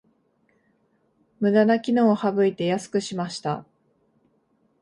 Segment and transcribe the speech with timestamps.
[1.39, 3.67] ムダな機能を省いて安くしました